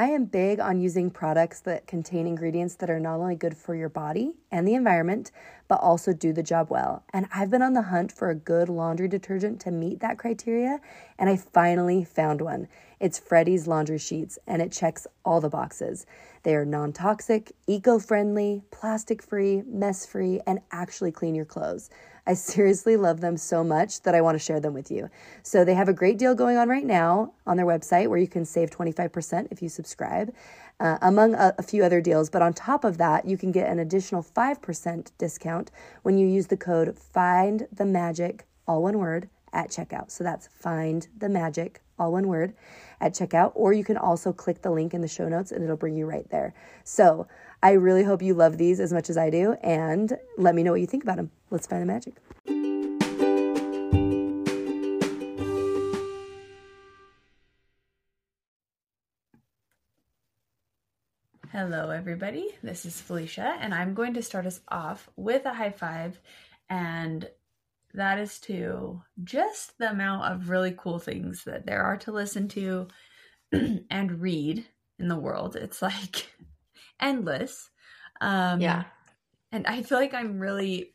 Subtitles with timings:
[0.00, 3.74] I am big on using products that contain ingredients that are not only good for
[3.74, 5.30] your body and the environment,
[5.68, 7.04] but also do the job well.
[7.12, 10.80] And I've been on the hunt for a good laundry detergent to meet that criteria,
[11.18, 12.66] and I finally found one.
[12.98, 16.06] It's Freddie's Laundry Sheets, and it checks all the boxes.
[16.44, 21.90] They are non toxic, eco friendly, plastic free, mess free, and actually clean your clothes.
[22.30, 25.10] I seriously love them so much that I want to share them with you.
[25.42, 28.28] So they have a great deal going on right now on their website where you
[28.28, 30.32] can save 25% if you subscribe,
[30.78, 32.30] uh, among a, a few other deals.
[32.30, 35.72] But on top of that, you can get an additional 5% discount
[36.02, 40.12] when you use the code FIND the MAGIC, all one word, at checkout.
[40.12, 42.54] So that's FIND the MAGIC, all one word,
[43.00, 43.50] at checkout.
[43.56, 46.06] Or you can also click the link in the show notes and it'll bring you
[46.06, 46.54] right there.
[46.84, 47.26] So
[47.62, 50.70] I really hope you love these as much as I do, and let me know
[50.72, 51.30] what you think about them.
[51.50, 52.14] Let's find the magic.
[61.52, 62.48] Hello, everybody.
[62.62, 66.18] This is Felicia, and I'm going to start us off with a high five,
[66.70, 67.28] and
[67.92, 72.48] that is to just the amount of really cool things that there are to listen
[72.48, 72.88] to
[73.90, 74.64] and read
[74.98, 75.56] in the world.
[75.56, 76.30] It's like
[77.00, 77.70] endless.
[78.20, 78.84] Um, yeah.
[79.52, 80.92] And I feel like I'm really,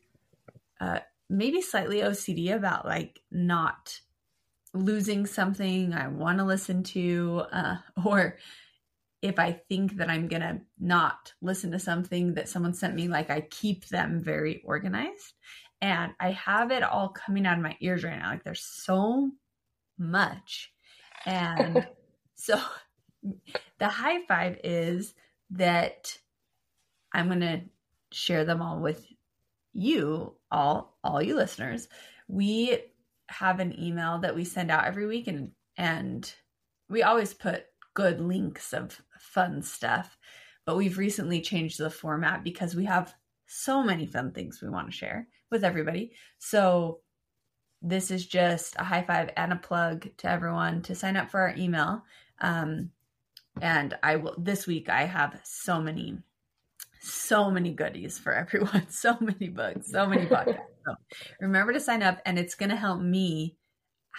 [0.80, 1.00] uh,
[1.30, 4.00] maybe slightly OCD about like not
[4.74, 8.38] losing something I want to listen to, uh, or
[9.22, 13.32] if I think that I'm gonna not listen to something that someone sent me, like
[13.32, 15.34] I keep them very organized.
[15.82, 18.30] And I have it all coming out of my ears right now.
[18.30, 19.32] Like there's so
[19.98, 20.72] much.
[21.26, 21.88] And
[22.36, 22.60] so
[23.80, 25.14] the high five is
[25.52, 26.18] that
[27.14, 27.62] I'm going to
[28.12, 29.06] share them all with
[29.74, 31.88] you all all you listeners.
[32.28, 32.78] We
[33.28, 36.34] have an email that we send out every week and and
[36.90, 40.18] we always put good links of fun stuff.
[40.66, 43.14] But we've recently changed the format because we have
[43.48, 46.12] so many fun things we want to share with everybody.
[46.40, 47.02] So
[47.82, 51.40] this is just a high five and a plug to everyone to sign up for
[51.42, 52.04] our email.
[52.42, 52.92] Um,
[53.62, 56.18] and I will this week I have so many
[57.02, 60.60] so many goodies for everyone, so many books, so many podcasts.
[60.86, 60.96] So
[61.40, 63.58] remember to sign up and it's going to help me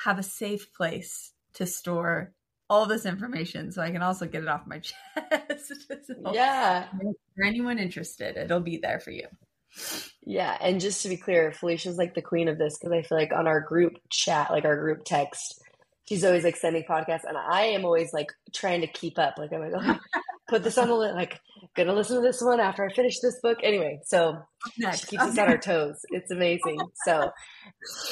[0.04, 2.32] have a safe place to store
[2.68, 5.72] all this information so I can also get it off my chest.
[6.04, 6.86] so yeah.
[7.36, 9.26] For anyone interested, it'll be there for you.
[10.22, 13.18] Yeah, and just to be clear, Felicia's like the queen of this because I feel
[13.18, 15.60] like on our group chat, like our group text,
[16.08, 19.34] she's always like sending podcasts, and I am always like trying to keep up.
[19.38, 21.14] Like I'm like, oh, put this on the list.
[21.14, 21.40] Like,
[21.76, 23.58] gonna listen to this one after I finish this book.
[23.62, 24.38] Anyway, so
[24.78, 25.00] Next.
[25.00, 25.32] she keeps okay.
[25.32, 26.00] us on our toes.
[26.10, 26.80] It's amazing.
[27.04, 27.30] So,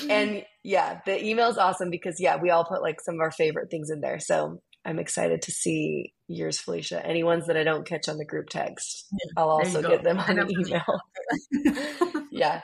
[0.09, 3.31] and yeah, the email is awesome because yeah, we all put like some of our
[3.31, 4.19] favorite things in there.
[4.19, 7.05] So I'm excited to see yours, Felicia.
[7.05, 10.19] Any ones that I don't catch on the group text, yeah, I'll also get them
[10.19, 12.27] on the email.
[12.31, 12.61] yeah.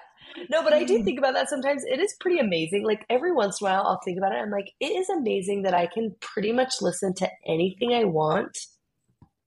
[0.51, 1.05] No, but I do mm.
[1.05, 1.85] think about that sometimes.
[1.85, 2.85] It is pretty amazing.
[2.85, 4.39] Like every once in a while, I'll think about it.
[4.39, 8.57] I'm like, it is amazing that I can pretty much listen to anything I want,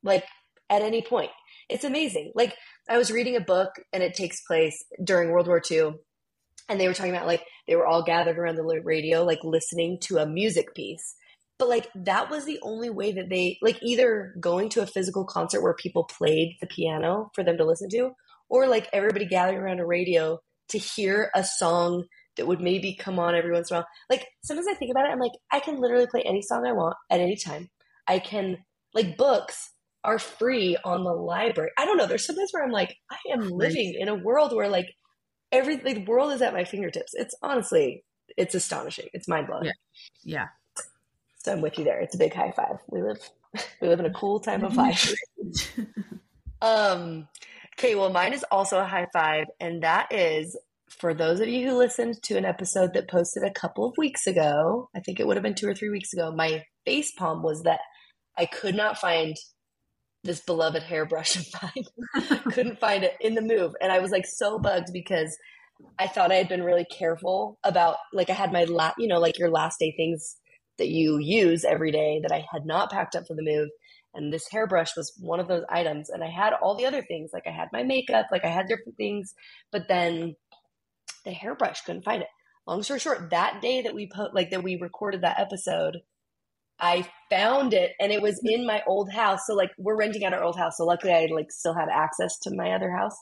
[0.03, 0.25] like
[0.69, 1.31] at any point.
[1.69, 2.31] It's amazing.
[2.35, 2.55] Like
[2.89, 5.95] I was reading a book and it takes place during World War II.
[6.69, 9.97] And they were talking about like they were all gathered around the radio, like listening
[10.03, 11.15] to a music piece.
[11.59, 15.25] But like that was the only way that they like either going to a physical
[15.25, 18.11] concert where people played the piano for them to listen to,
[18.49, 22.05] or like everybody gathering around a radio to hear a song
[22.35, 23.87] that would maybe come on every once in a while.
[24.09, 26.71] Like sometimes I think about it, I'm like, I can literally play any song I
[26.71, 27.69] want at any time.
[28.07, 28.57] I can
[28.93, 29.71] like books
[30.03, 31.71] are free on the library.
[31.77, 32.07] I don't know.
[32.07, 34.87] There's sometimes where I'm like, I am living in a world where like
[35.51, 37.13] everything, the world is at my fingertips.
[37.13, 38.03] It's honestly,
[38.37, 39.07] it's astonishing.
[39.13, 39.65] It's mind blowing.
[39.65, 39.71] Yeah.
[40.23, 40.47] yeah.
[41.43, 42.01] So I'm with you there.
[42.01, 42.77] It's a big high five.
[42.89, 43.19] We live,
[43.81, 45.13] we live in a cool time of life.
[46.61, 47.27] um,
[47.83, 47.95] okay.
[47.95, 50.57] Well, mine is also a high five, and that is
[50.89, 54.27] for those of you who listened to an episode that posted a couple of weeks
[54.27, 57.41] ago, I think it would have been two or three weeks ago, my face palm
[57.41, 57.79] was that
[58.37, 59.35] I could not find
[60.23, 62.39] this beloved hairbrush of mine.
[62.51, 63.73] Couldn't find it in the move.
[63.81, 65.35] And I was like so bugged because
[65.99, 69.19] I thought I had been really careful about like I had my last, you know,
[69.19, 70.37] like your last day things
[70.77, 73.69] that you use every day that I had not packed up for the move.
[74.13, 76.09] And this hairbrush was one of those items.
[76.09, 78.67] And I had all the other things, like I had my makeup, like I had
[78.67, 79.33] different things,
[79.71, 80.35] but then
[81.25, 82.29] the hairbrush couldn't find it.
[82.67, 86.01] Long story short, that day that we put like that we recorded that episode,
[86.79, 89.41] I found it and it was in my old house.
[89.47, 90.77] So like we're renting out our old house.
[90.77, 93.15] So luckily I like still had access to my other house.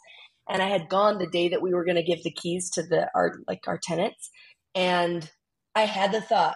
[0.50, 3.10] And I had gone the day that we were gonna give the keys to the
[3.16, 4.30] our like our tenants.
[4.76, 5.30] And
[5.76, 6.56] I had the thought,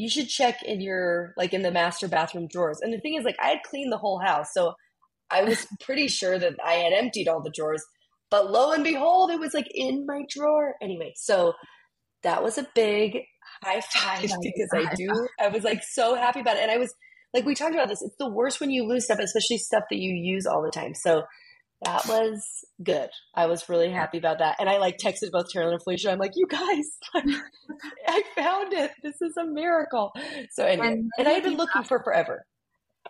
[0.00, 2.80] you should check in your like in the master bathroom drawers.
[2.80, 4.48] And the thing is like I had cleaned the whole house.
[4.54, 4.72] So
[5.30, 7.84] I was pretty sure that I had emptied all the drawers.
[8.30, 10.74] But lo and behold, it was like in my drawer.
[10.80, 11.52] Anyway, so
[12.22, 13.18] that was a big
[13.62, 15.10] high five because I do.
[15.38, 16.62] I was like so happy about it.
[16.62, 16.94] And I was
[17.34, 18.00] like, we talked about this.
[18.00, 20.94] It's the worst when you lose stuff, especially stuff that you use all the time.
[20.94, 21.24] So
[21.82, 23.08] that was good.
[23.34, 24.56] I was really happy about that.
[24.58, 26.10] And I like texted both Taralyn and Felicia.
[26.10, 26.98] I'm like, you guys,
[28.06, 28.90] I found it.
[29.02, 30.12] This is a miracle.
[30.50, 32.44] So anyway, and, and I had been looking for forever.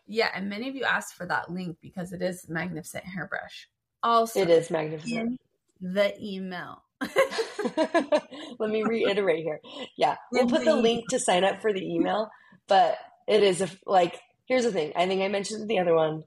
[0.07, 3.69] Yeah, and many of you asked for that link because it is magnificent hairbrush.
[4.03, 5.41] Also, it is magnificent.
[5.81, 6.83] the email.
[8.59, 9.61] Let me reiterate here.
[9.97, 12.31] Yeah, we'll put the link to sign up for the email,
[12.69, 14.93] but it is a, like here's the thing.
[14.97, 16.23] I think I mentioned the other one.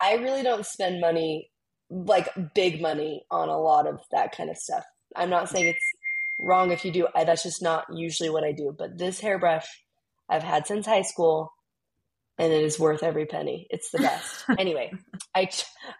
[0.00, 1.51] I really don't spend money
[1.92, 4.84] like big money on a lot of that kind of stuff.
[5.14, 5.84] I'm not saying it's
[6.40, 7.06] wrong if you do.
[7.14, 8.74] I, that's just not usually what I do.
[8.76, 9.66] But this hairbrush
[10.28, 11.52] I've had since high school
[12.38, 13.66] and it is worth every penny.
[13.70, 14.44] It's the best.
[14.58, 14.92] anyway,
[15.34, 15.48] I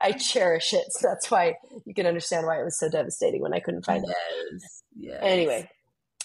[0.01, 3.53] I cherish it, so that's why you can understand why it was so devastating when
[3.53, 4.63] I couldn't find yes, it.
[4.97, 5.21] Yes.
[5.23, 5.69] Anyway,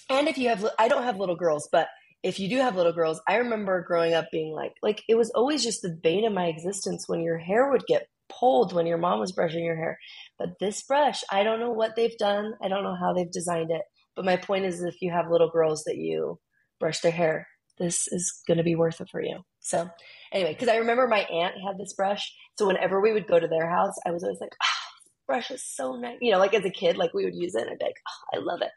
[0.09, 1.87] and if you have, I don't have little girls, but
[2.23, 5.29] if you do have little girls, I remember growing up being like, like it was
[5.31, 8.97] always just the bane of my existence when your hair would get pulled when your
[8.97, 9.97] mom was brushing your hair.
[10.37, 12.53] But this brush, I don't know what they've done.
[12.63, 13.81] I don't know how they've designed it.
[14.15, 16.39] But my point is, if you have little girls that you
[16.79, 17.47] brush their hair,
[17.77, 19.39] this is going to be worth it for you.
[19.59, 19.89] So
[20.31, 22.33] anyway, because I remember my aunt had this brush.
[22.57, 25.51] So whenever we would go to their house, I was always like, ah, oh, brush
[25.51, 26.17] is so nice.
[26.21, 27.99] You know, like as a kid, like we would use it and I'd be like,
[28.07, 28.71] oh, I love it.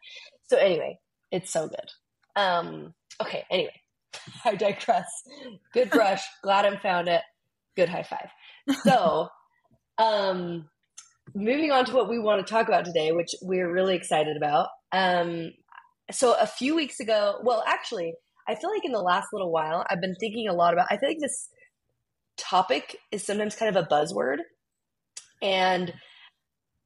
[0.49, 0.99] So anyway,
[1.31, 1.91] it's so good.
[2.37, 3.81] Um, okay, anyway,
[4.45, 5.09] I digress.
[5.73, 6.23] Good brush.
[6.43, 7.23] Glad I found it.
[7.77, 8.29] Good high five.
[8.85, 9.29] So,
[10.01, 10.69] um,
[11.35, 14.69] moving on to what we want to talk about today, which we're really excited about.
[14.93, 15.53] Um,
[16.11, 18.15] so a few weeks ago, well, actually,
[18.49, 20.97] I feel like in the last little while, I've been thinking a lot about, I
[20.97, 21.49] feel like this
[22.37, 24.39] topic is sometimes kind of a buzzword.
[25.43, 25.93] And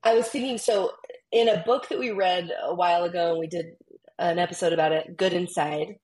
[0.02, 0.92] I was thinking, so
[1.32, 3.66] in a book that we read a while ago, and we did
[4.18, 5.96] an episode about it, Good Inside,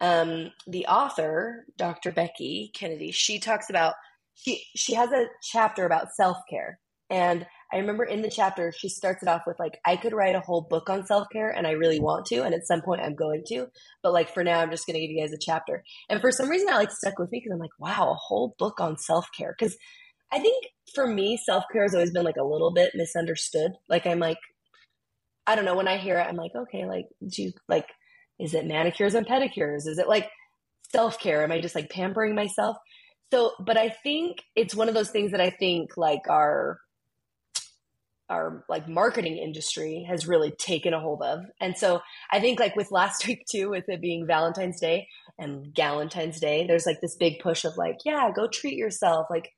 [0.00, 2.12] um, the author, Dr.
[2.12, 3.94] Becky Kennedy, she talks about,
[4.42, 6.78] she, she has a chapter about self care.
[7.10, 10.34] And I remember in the chapter, she starts it off with like, I could write
[10.34, 12.42] a whole book on self care and I really want to.
[12.44, 13.66] And at some point I'm going to.
[14.02, 15.82] But like for now, I'm just going to give you guys a chapter.
[16.08, 18.54] And for some reason, that like stuck with me because I'm like, wow, a whole
[18.58, 19.54] book on self care.
[19.58, 19.76] Because
[20.32, 23.72] I think for me, self care has always been like a little bit misunderstood.
[23.88, 24.38] Like I'm like,
[25.46, 25.76] I don't know.
[25.76, 27.86] When I hear it, I'm like, okay, like, do you like,
[28.38, 29.86] is it manicures and pedicures?
[29.86, 30.28] Is it like
[30.92, 31.42] self care?
[31.42, 32.76] Am I just like pampering myself?
[33.30, 36.78] So, but I think it's one of those things that I think like our
[38.30, 41.40] our like marketing industry has really taken a hold of.
[41.60, 45.08] And so I think like with last week too, with it being Valentine's Day
[45.38, 49.26] and Galentine's Day, there's like this big push of like, yeah, go treat yourself.
[49.30, 49.50] Like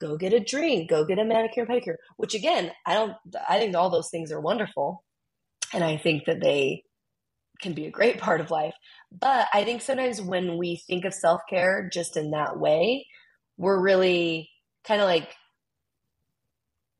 [0.00, 3.12] go get a drink, go get a manicure and pedicure, which again, I don't,
[3.48, 5.04] I think all those things are wonderful.
[5.72, 6.82] And I think that they
[7.60, 8.74] can be a great part of life.
[9.10, 13.06] But I think sometimes when we think of self care just in that way,
[13.56, 14.50] we're really
[14.84, 15.34] kind of like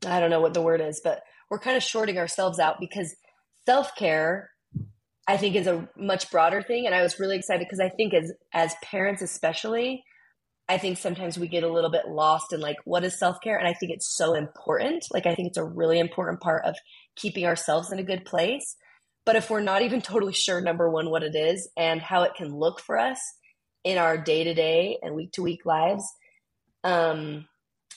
[0.06, 3.14] I don't know what the word is, but we're kind of shorting ourselves out because
[3.64, 4.50] self care,
[5.26, 6.86] I think, is a much broader thing.
[6.86, 10.02] And I was really excited because I think as as parents, especially,
[10.68, 13.56] I think sometimes we get a little bit lost in like what is self care,
[13.56, 15.04] and I think it's so important.
[15.12, 16.76] Like I think it's a really important part of
[17.16, 18.76] keeping ourselves in a good place.
[19.26, 22.34] But if we're not even totally sure, number one, what it is and how it
[22.36, 23.20] can look for us
[23.84, 26.04] in our day to day and week to week lives,
[26.84, 27.46] um,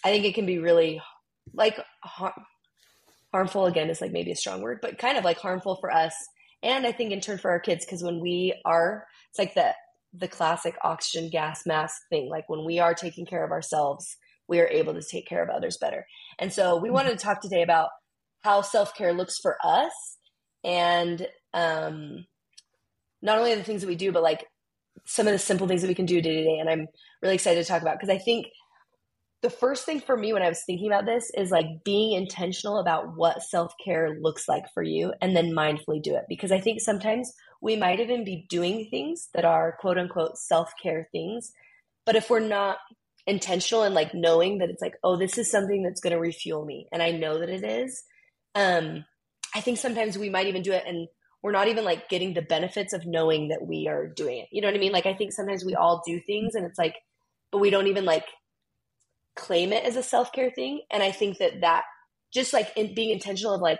[0.03, 1.01] I think it can be really
[1.53, 2.35] like har-
[3.31, 6.13] harmful again is like maybe a strong word, but kind of like harmful for us.
[6.63, 9.73] And I think in turn for our kids, because when we are, it's like the
[10.11, 12.27] the classic oxygen gas mask thing.
[12.29, 14.17] Like when we are taking care of ourselves,
[14.47, 16.07] we are able to take care of others better.
[16.39, 17.89] And so we wanted to talk today about
[18.41, 20.17] how self care looks for us
[20.63, 22.25] and um,
[23.21, 24.45] not only the things that we do, but like
[25.05, 26.59] some of the simple things that we can do day to day.
[26.59, 26.87] And I'm
[27.21, 28.47] really excited to talk about because I think
[29.41, 32.79] the first thing for me when I was thinking about this is like being intentional
[32.79, 36.25] about what self care looks like for you and then mindfully do it.
[36.27, 40.71] Because I think sometimes we might even be doing things that are quote unquote self
[40.81, 41.51] care things.
[42.05, 42.77] But if we're not
[43.27, 46.65] intentional and like knowing that it's like, oh, this is something that's going to refuel
[46.65, 48.03] me, and I know that it is,
[48.55, 49.05] um,
[49.55, 51.07] I think sometimes we might even do it and
[51.41, 54.49] we're not even like getting the benefits of knowing that we are doing it.
[54.51, 54.91] You know what I mean?
[54.91, 56.95] Like, I think sometimes we all do things and it's like,
[57.51, 58.25] but we don't even like
[59.35, 60.81] claim it as a self care thing.
[60.91, 61.83] And I think that that
[62.33, 63.79] just like in being intentional of like,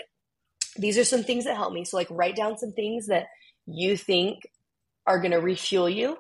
[0.78, 1.84] these are some things that help me.
[1.84, 3.28] So, like, write down some things that
[3.66, 4.40] you think
[5.06, 6.18] are going to refuel you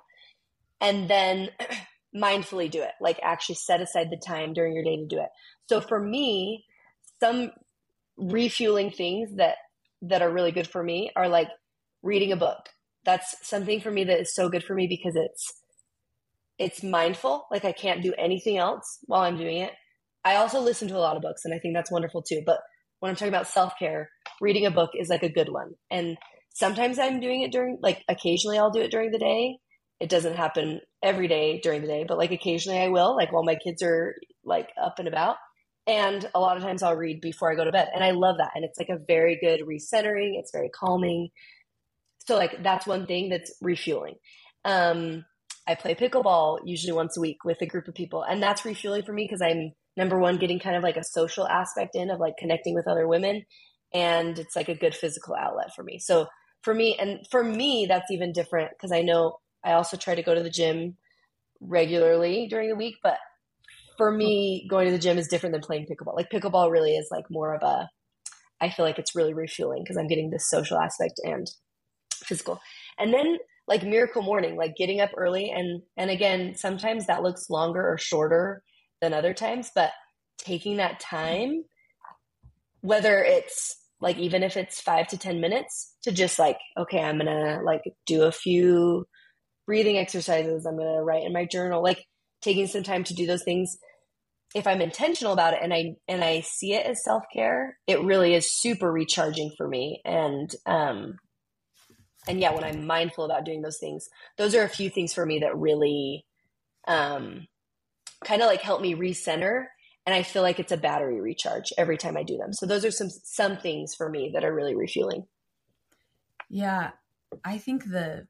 [0.82, 1.50] and then
[2.15, 2.91] mindfully do it.
[3.00, 5.29] Like, actually set aside the time during your day to do it.
[5.68, 6.65] So, for me,
[7.20, 7.51] some
[8.19, 9.55] refueling things that
[10.01, 11.49] that are really good for me are like
[12.03, 12.69] reading a book.
[13.05, 15.53] That's something for me that is so good for me because it's
[16.57, 17.47] it's mindful.
[17.51, 19.71] Like I can't do anything else while I'm doing it.
[20.25, 22.41] I also listen to a lot of books and I think that's wonderful too.
[22.45, 22.59] But
[22.99, 24.09] when I'm talking about self care,
[24.41, 25.71] reading a book is like a good one.
[25.89, 26.17] And
[26.53, 29.57] sometimes I'm doing it during, like, occasionally I'll do it during the day.
[29.99, 33.43] It doesn't happen every day during the day, but like occasionally I will, like while
[33.43, 35.35] my kids are like up and about.
[35.89, 37.89] And a lot of times I'll read before I go to bed.
[37.96, 38.51] And I love that.
[38.53, 41.29] And it's like a very good recentering, it's very calming.
[42.27, 44.15] So, like, that's one thing that's refueling.
[44.65, 45.25] Um,
[45.67, 48.22] I play pickleball usually once a week with a group of people.
[48.22, 51.48] And that's refueling for me because I'm number one, getting kind of like a social
[51.48, 53.43] aspect in of like connecting with other women.
[53.91, 55.98] And it's like a good physical outlet for me.
[55.98, 56.27] So
[56.62, 60.22] for me, and for me, that's even different because I know I also try to
[60.22, 60.98] go to the gym
[61.60, 63.17] regularly during the week, but
[64.00, 66.15] for me, going to the gym is different than playing pickleball.
[66.15, 67.89] Like pickleball really is like more of a,
[68.62, 71.46] I feel like it's really refueling because I'm getting this social aspect and
[72.13, 72.62] physical.
[72.98, 77.50] And then like miracle morning, like getting up early and and again, sometimes that looks
[77.50, 78.63] longer or shorter
[79.01, 79.91] than other times, but
[80.38, 81.65] taking that time,
[82.79, 87.18] whether it's like even if it's five to ten minutes to just like, okay, I'm
[87.18, 89.06] gonna like do a few
[89.65, 92.06] breathing exercises, I'm gonna write in my journal, like
[92.41, 93.77] taking some time to do those things
[94.56, 98.01] if I'm intentional about it and I and I see it as self care, it
[98.01, 100.01] really is super recharging for me.
[100.06, 101.20] And um,
[102.27, 105.25] and yeah, when I'm mindful about doing those things, those are a few things for
[105.25, 106.25] me that really
[106.88, 107.48] um,
[108.24, 109.65] kind of like help me recenter.
[110.06, 112.53] And I feel like it's a battery recharge every time I do them.
[112.53, 115.25] So those are some some things for me that are really refueling.
[116.50, 116.91] Yeah,
[117.46, 118.27] I think the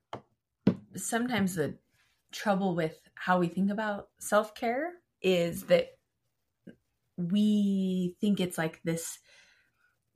[0.95, 1.75] sometimes the
[2.33, 5.87] trouble with how we think about self care is that
[7.19, 9.19] we think it's like this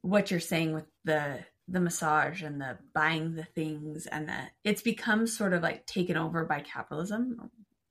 [0.01, 4.81] what you're saying with the the massage and the buying the things and the it's
[4.81, 7.49] become sort of like taken over by capitalism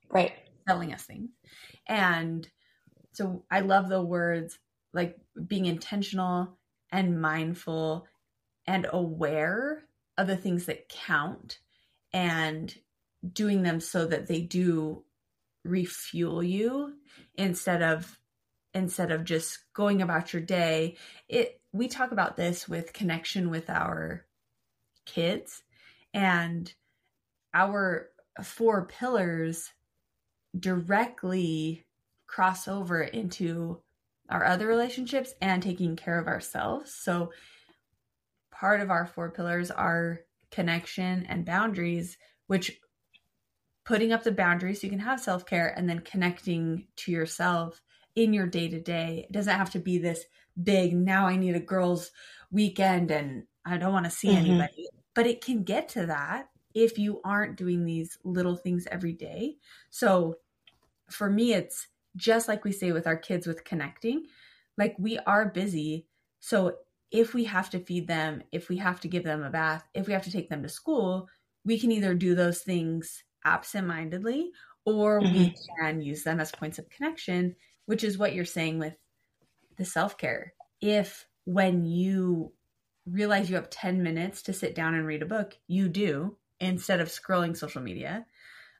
[0.09, 0.33] right.
[0.67, 1.29] selling us things.
[1.87, 2.47] And
[3.13, 4.57] so i love the words
[4.93, 5.17] like
[5.47, 6.57] being intentional
[6.91, 8.07] and mindful
[8.67, 9.83] and aware
[10.17, 11.59] of the things that count
[12.13, 12.75] and
[13.31, 15.03] doing them so that they do
[15.63, 16.93] refuel you
[17.35, 18.19] instead of
[18.73, 20.97] instead of just going about your day.
[21.29, 24.25] It we talk about this with connection with our
[25.05, 25.63] kids
[26.13, 26.71] and
[27.53, 28.09] our
[28.43, 29.71] four pillars
[30.57, 31.85] directly
[32.27, 33.81] cross over into
[34.29, 36.93] our other relationships and taking care of ourselves.
[36.93, 37.31] So
[38.51, 42.79] part of our four pillars are connection and boundaries which
[43.85, 47.81] putting up the boundaries so you can have self-care and then connecting to yourself
[48.15, 49.25] in your day to day.
[49.27, 50.25] It doesn't have to be this
[50.61, 52.11] big, now I need a girls'
[52.51, 54.45] weekend and I don't want to see mm-hmm.
[54.45, 54.87] anybody.
[55.15, 59.57] But it can get to that if you aren't doing these little things every day.
[59.89, 60.35] So
[61.09, 64.25] for me, it's just like we say with our kids with connecting,
[64.77, 66.07] like we are busy.
[66.39, 66.77] So
[67.11, 70.07] if we have to feed them, if we have to give them a bath, if
[70.07, 71.27] we have to take them to school,
[71.63, 74.51] we can either do those things absent-mindedly
[74.85, 75.33] or mm-hmm.
[75.33, 78.95] we can use them as points of connection which is what you're saying with
[79.77, 82.51] the self-care if when you
[83.05, 86.99] realize you have 10 minutes to sit down and read a book you do instead
[86.99, 88.25] of scrolling social media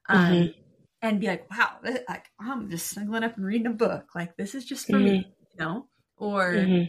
[0.10, 0.60] um, mm-hmm.
[1.02, 4.56] and be like wow like i'm just snuggling up and reading a book like this
[4.56, 5.06] is just for mm-hmm.
[5.06, 6.84] me you know or mm-hmm.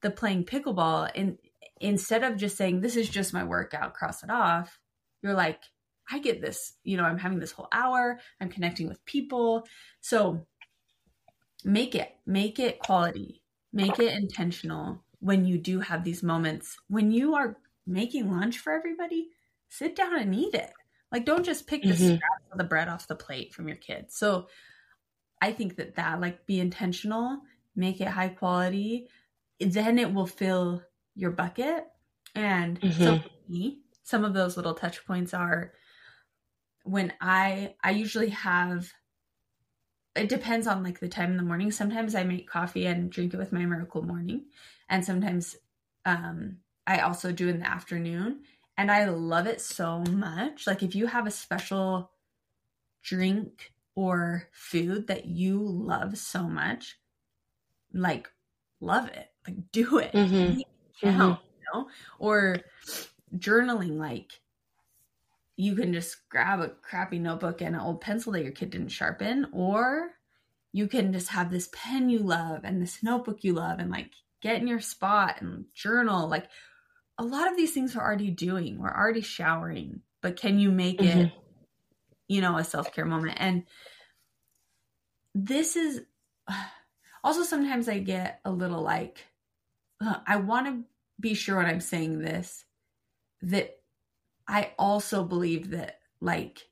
[0.00, 1.38] the playing pickleball and
[1.80, 4.78] instead of just saying this is just my workout cross it off
[5.22, 5.60] you're like
[6.10, 9.66] I get this, you know, I'm having this whole hour, I'm connecting with people.
[10.00, 10.46] So
[11.64, 13.42] make it, make it quality,
[13.72, 18.72] make it intentional when you do have these moments, when you are making lunch for
[18.72, 19.30] everybody,
[19.68, 20.72] sit down and eat it.
[21.12, 22.22] Like, don't just pick the Mhm.
[22.22, 24.16] scraps of the bread off the plate from your kids.
[24.16, 24.48] So,
[25.40, 27.42] I think that that like be intentional,
[27.74, 29.08] make it high quality,
[29.60, 30.82] then it will fill
[31.14, 31.86] your bucket.
[32.34, 33.22] And so Mhm.
[33.22, 35.74] for me, some of those little touch points are
[36.84, 38.92] when I I usually have
[40.14, 41.70] it depends on like the time in the morning.
[41.70, 44.46] Sometimes I make coffee and drink it with my miracle morning.
[44.88, 45.56] And sometimes
[46.04, 48.42] um I also do in the afternoon.
[48.76, 50.66] And I love it so much.
[50.66, 52.10] Like if you have a special
[53.02, 56.98] drink or food that you love so much,
[57.92, 58.30] like
[58.80, 59.28] love it.
[59.46, 60.12] Like do it.
[60.12, 60.60] Mhm.
[60.60, 60.66] It
[61.00, 61.88] count, you know?
[62.18, 62.58] Or
[63.36, 64.41] journaling, like
[65.62, 68.88] you can just grab a crappy notebook and an old pencil that your kid didn't
[68.88, 70.10] sharpen, or
[70.72, 74.10] you can just have this pen you love and this notebook you love and like
[74.40, 76.28] get in your spot and journal.
[76.28, 76.48] Like
[77.16, 78.80] a lot of these things we're already doing.
[78.80, 81.38] We're already showering, but can you make it, mm-hmm.
[82.26, 83.36] you know, a self care moment?
[83.38, 83.62] And
[85.32, 86.00] this is
[87.22, 89.26] also sometimes I get a little like,
[90.26, 90.82] I want to
[91.20, 92.64] be sure when I'm saying this
[93.42, 93.76] that
[94.52, 96.68] I also believe that, like,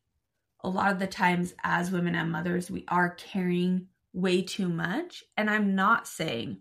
[0.62, 5.24] a lot of the times as women and mothers, we are carrying way too much.
[5.38, 6.58] And I'm not saying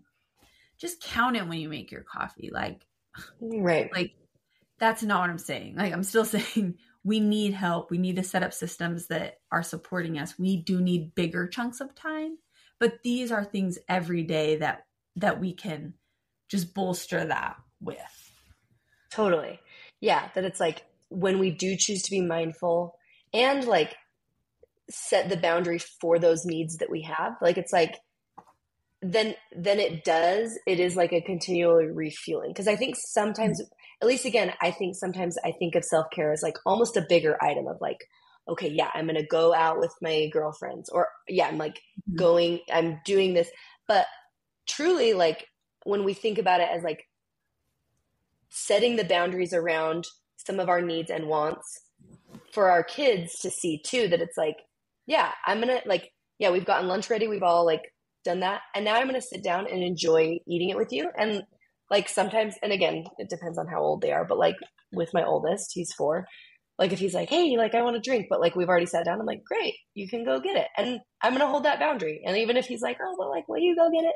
[0.78, 2.50] just count it when you make your coffee.
[2.50, 2.86] Like,
[3.42, 3.92] mm, Right.
[3.92, 4.12] like
[4.78, 5.76] that's not what I'm saying.
[5.76, 7.90] Like, I'm still saying we need help.
[7.90, 10.38] We need to set up systems that are supporting us.
[10.38, 12.38] We do need bigger chunks of time,
[12.78, 14.86] but these are things every day that
[15.16, 15.94] that we can
[16.48, 18.32] just bolster that with.
[19.12, 19.60] Totally.
[20.00, 22.94] Yeah, that it's like when we do choose to be mindful
[23.34, 23.94] and like
[24.88, 27.96] set the boundary for those needs that we have, like it's like
[29.02, 33.60] then then it does it is like a continually refueling because I think sometimes
[34.02, 37.42] at least again I think sometimes I think of self-care as like almost a bigger
[37.42, 37.98] item of like
[38.48, 42.16] okay, yeah, I'm to go out with my girlfriends or yeah, I'm like Mhm.
[42.18, 43.50] going I'm doing this
[43.88, 44.06] but
[44.68, 45.46] truly like
[45.84, 47.06] when we think about it as like
[48.50, 50.06] setting the boundaries around
[50.46, 51.80] some of our needs and wants
[52.52, 54.56] for our kids to see too that it's like
[55.06, 57.28] yeah i'm gonna like yeah we've gotten lunch ready.
[57.28, 57.82] We've all like
[58.24, 58.62] done that.
[58.74, 61.08] And now i'm gonna sit down and enjoy eating it with you.
[61.16, 61.44] And
[61.88, 64.56] like sometimes and again it depends on how old they are but like
[64.92, 66.26] with my oldest he's four.
[66.78, 69.04] Like if he's like hey like i want a drink but like we've already sat
[69.04, 70.68] down i'm like great you can go get it.
[70.76, 72.22] And i'm gonna hold that boundary.
[72.26, 74.14] And even if he's like oh well like will you go get it?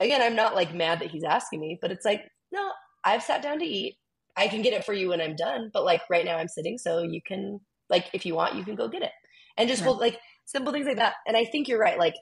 [0.00, 2.70] Again i'm not like mad that he's asking me but it's like no
[3.04, 3.96] i've sat down to eat
[4.36, 6.78] i can get it for you when i'm done but like right now i'm sitting
[6.78, 9.10] so you can like if you want you can go get it.
[9.58, 11.14] And just hold like simple things like that.
[11.26, 12.14] And i think you're right like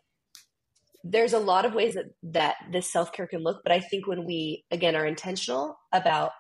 [1.04, 4.24] there's a lot of ways that that this self-care can look but i think when
[4.26, 6.32] we again are intentional about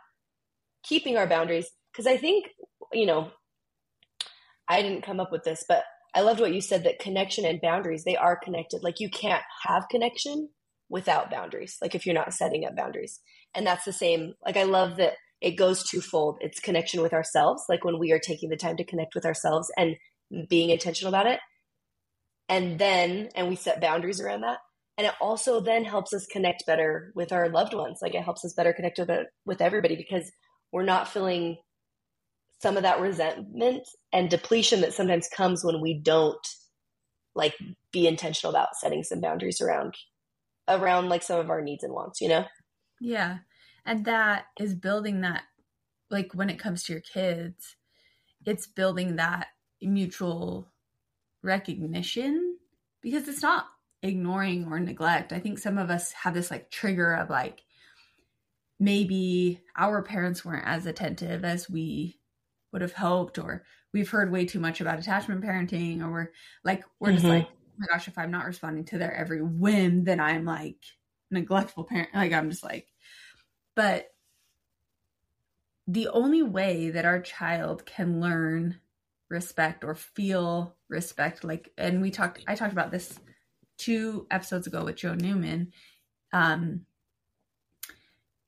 [0.82, 2.46] keeping our boundaries because i think
[2.92, 3.30] you know
[4.68, 7.60] i didn't come up with this but i loved what you said that connection and
[7.60, 8.82] boundaries they are connected.
[8.82, 10.48] Like you can't have connection
[10.88, 13.20] without boundaries like if you're not setting up boundaries.
[13.54, 16.38] And that's the same like i love that it goes twofold.
[16.40, 19.70] It's connection with ourselves like when we are taking the time to connect with ourselves
[19.76, 19.96] and
[20.48, 21.40] being intentional about it.
[22.48, 24.58] And then and we set boundaries around that.
[24.96, 28.00] And it also then helps us connect better with our loved ones.
[28.02, 29.10] Like it helps us better connect with
[29.46, 30.30] with everybody because
[30.72, 31.56] we're not feeling
[32.60, 36.46] some of that resentment and depletion that sometimes comes when we don't
[37.36, 37.54] like
[37.92, 39.94] be intentional about setting some boundaries around
[40.66, 42.44] around like some of our needs and wants you know?
[43.00, 43.38] Yeah.
[43.84, 45.44] And that is building that,
[46.10, 47.76] like when it comes to your kids,
[48.46, 49.48] it's building that
[49.82, 50.72] mutual
[51.42, 52.58] recognition
[53.02, 53.68] because it's not
[54.02, 55.32] ignoring or neglect.
[55.32, 57.64] I think some of us have this like trigger of like,
[58.78, 62.20] maybe our parents weren't as attentive as we
[62.72, 66.32] would have hoped, or we've heard way too much about attachment parenting, or we're
[66.64, 67.28] like, we're just Mhm.
[67.28, 70.84] like, oh my gosh, if I'm not responding to their every whim, then I'm like
[71.30, 72.14] neglectful parent.
[72.14, 72.88] Like, I'm just like,
[73.78, 74.12] but
[75.86, 78.80] the only way that our child can learn
[79.28, 83.20] respect or feel respect, like, and we talked, I talked about this
[83.76, 85.72] two episodes ago with Joe Newman,
[86.32, 86.86] um,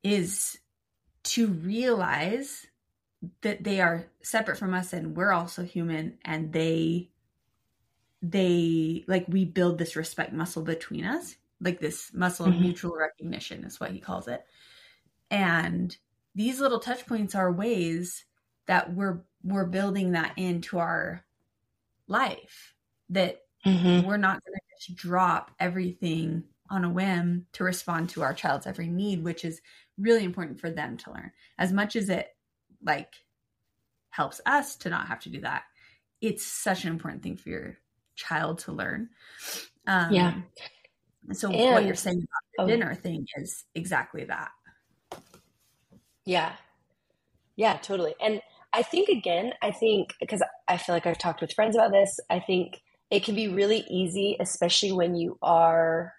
[0.02, 0.58] is
[1.22, 2.66] to realize
[3.42, 7.12] that they are separate from us and we're also human and they
[8.20, 12.60] they like we build this respect muscle between us like this muscle of Mhm.
[12.60, 14.44] mutual recognition is what he calls it
[15.30, 15.96] and
[16.34, 18.24] these little touch points are ways
[18.66, 21.24] that we're we're building that into our
[22.08, 22.74] life
[23.08, 24.06] that mm-hmm.
[24.06, 28.66] we're not going to just drop everything on a whim to respond to our child's
[28.66, 29.60] every need which is
[30.00, 31.30] really important for them to learn.
[31.58, 32.28] As much as it
[32.82, 33.12] like
[34.10, 35.62] helps us to not have to do that,
[36.20, 37.78] it's such an important thing for your
[38.16, 39.10] child to learn.
[39.86, 40.34] Um, yeah.
[41.32, 44.50] So and, what you're saying about the oh, dinner thing is exactly that.
[46.30, 46.52] Yeah.
[47.56, 48.14] Yeah, totally.
[48.20, 48.40] And
[48.72, 52.20] I think again, I think because I feel like I've talked with friends about this,
[52.30, 56.12] I think it can be really easy, especially when you are,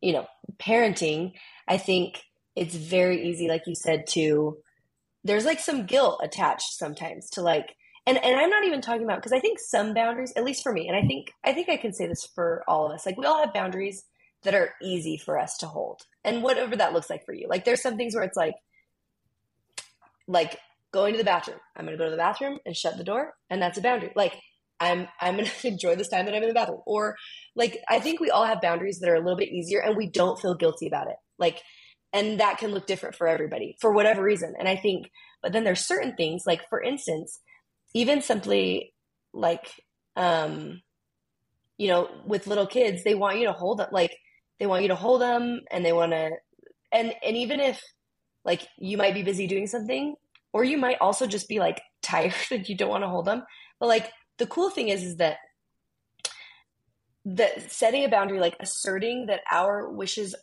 [0.00, 1.32] you know, parenting.
[1.66, 2.22] I think
[2.54, 4.58] it's very easy, like you said, to
[5.24, 7.74] there's like some guilt attached sometimes to like
[8.06, 10.72] and and I'm not even talking about because I think some boundaries, at least for
[10.72, 13.16] me, and I think I think I can say this for all of us, like
[13.16, 14.04] we all have boundaries
[14.44, 16.02] that are easy for us to hold.
[16.24, 17.48] And whatever that looks like for you.
[17.48, 18.54] Like there's some things where it's like
[20.26, 20.58] like
[20.92, 21.58] going to the bathroom.
[21.76, 24.12] I'm going to go to the bathroom and shut the door and that's a boundary.
[24.16, 24.34] Like
[24.80, 26.82] I'm I'm going to enjoy this time that I'm in the bathroom.
[26.86, 27.16] Or
[27.54, 30.08] like I think we all have boundaries that are a little bit easier and we
[30.08, 31.16] don't feel guilty about it.
[31.38, 31.60] Like
[32.12, 34.54] and that can look different for everybody for whatever reason.
[34.58, 35.10] And I think
[35.42, 37.40] but then there's certain things like for instance,
[37.94, 38.94] even simply
[39.32, 39.70] like
[40.16, 40.80] um
[41.78, 44.16] you know, with little kids, they want you to hold them like
[44.58, 46.30] they want you to hold them and they want to
[46.92, 47.82] and and even if
[48.46, 50.14] like you might be busy doing something
[50.52, 53.42] or you might also just be like tired and you don't want to hold them.
[53.78, 55.38] But like the cool thing is is that
[57.26, 60.34] that setting a boundary like asserting that our wishes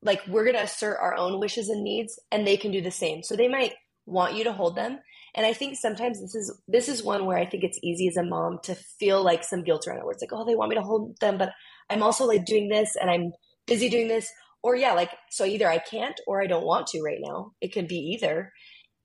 [0.00, 2.90] like we're going to assert our own wishes and needs and they can do the
[2.92, 3.22] same.
[3.24, 3.74] So they might
[4.06, 5.00] want you to hold them.
[5.34, 8.16] And i think sometimes this is this is one where i think it's easy as
[8.16, 10.70] a mom to feel like some guilt around it where it's like oh they want
[10.70, 11.52] me to hold them but
[11.90, 13.30] i'm also like doing this and i'm
[13.66, 17.02] busy doing this or yeah like so either i can't or i don't want to
[17.02, 17.52] right now.
[17.60, 18.52] It can be either.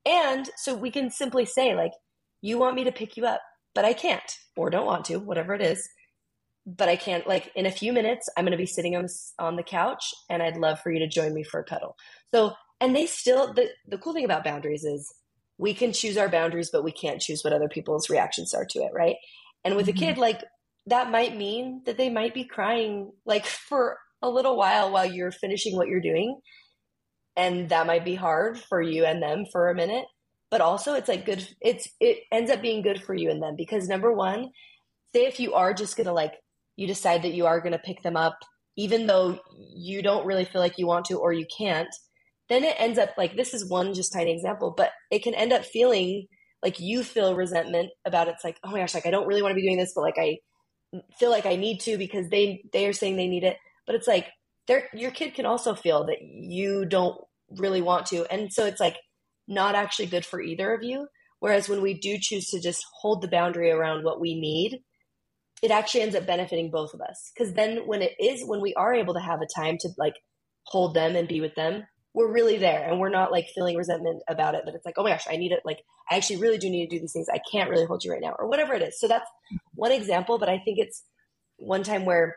[0.06, 1.92] And so we can simply say like
[2.42, 3.40] you want me to pick you up
[3.74, 5.88] but i can't or don't want to whatever it is.
[6.66, 9.06] But i can't like in a few minutes i'm going to be sitting on
[9.38, 11.96] on the couch and i'd love for you to join me for a cuddle.
[12.32, 15.12] So and they still the, the cool thing about boundaries is
[15.56, 18.80] we can choose our boundaries but we can't choose what other people's reactions are to
[18.80, 19.16] it right?
[19.64, 19.96] And with mm-hmm.
[20.02, 20.42] a kid like
[20.86, 25.30] that might mean that they might be crying like for a little while while you're
[25.30, 26.40] finishing what you're doing.
[27.36, 30.06] And that might be hard for you and them for a minute.
[30.50, 33.54] But also it's like good it's it ends up being good for you and them
[33.56, 34.50] because number one,
[35.12, 36.34] say if you are just gonna like
[36.76, 38.38] you decide that you are gonna pick them up,
[38.76, 39.40] even though
[39.74, 41.88] you don't really feel like you want to or you can't,
[42.48, 45.52] then it ends up like this is one just tiny example, but it can end
[45.52, 46.26] up feeling
[46.62, 48.34] like you feel resentment about it.
[48.34, 50.02] it's like, oh my gosh, like I don't really want to be doing this, but
[50.02, 50.38] like I
[51.18, 54.06] feel like I need to because they they are saying they need it but it's
[54.06, 54.28] like
[54.68, 57.18] your kid can also feel that you don't
[57.50, 58.24] really want to.
[58.32, 58.96] And so it's like
[59.46, 61.08] not actually good for either of you.
[61.40, 64.80] Whereas when we do choose to just hold the boundary around what we need
[65.62, 67.30] it actually ends up benefiting both of us.
[67.32, 70.14] Because then when it is when we are able to have a time to like
[70.64, 74.22] hold them and be with them we're really there and we're not like feeling resentment
[74.28, 74.62] about it.
[74.64, 76.88] That it's like oh my gosh i need it like i actually really do need
[76.88, 77.26] to do these things.
[77.32, 78.98] I can't really hold you right now or whatever it is.
[78.98, 79.28] So that's
[79.74, 81.02] one example but i think it's
[81.56, 82.36] one time where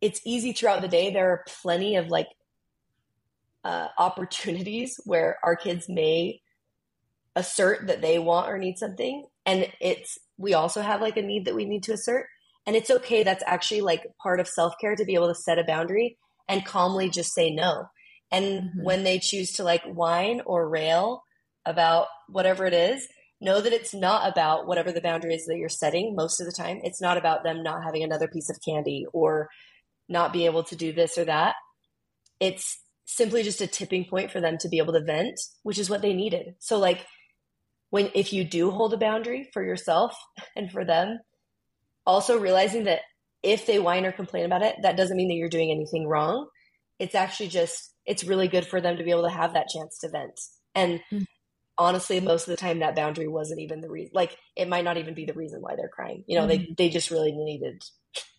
[0.00, 1.10] it's easy throughout the day.
[1.10, 2.28] There are plenty of like
[3.64, 6.40] uh, opportunities where our kids may
[7.36, 9.26] assert that they want or need something.
[9.46, 12.26] And it's, we also have like a need that we need to assert.
[12.66, 13.22] And it's okay.
[13.22, 16.64] That's actually like part of self care to be able to set a boundary and
[16.64, 17.86] calmly just say no.
[18.30, 18.82] And mm-hmm.
[18.82, 21.22] when they choose to like whine or rail
[21.64, 23.08] about whatever it is,
[23.40, 26.52] know that it's not about whatever the boundary is that you're setting most of the
[26.52, 26.80] time.
[26.82, 29.48] It's not about them not having another piece of candy or
[30.08, 31.54] not be able to do this or that.
[32.40, 35.90] It's simply just a tipping point for them to be able to vent, which is
[35.90, 36.54] what they needed.
[36.58, 37.06] So like
[37.90, 40.14] when if you do hold a boundary for yourself
[40.56, 41.18] and for them,
[42.06, 43.00] also realizing that
[43.42, 46.48] if they whine or complain about it, that doesn't mean that you're doing anything wrong.
[46.98, 49.98] It's actually just it's really good for them to be able to have that chance
[49.98, 50.40] to vent.
[50.74, 51.24] And mm-hmm.
[51.76, 54.96] honestly, most of the time that boundary wasn't even the reason like it might not
[54.96, 56.24] even be the reason why they're crying.
[56.26, 56.72] You know, mm-hmm.
[56.76, 57.82] they they just really needed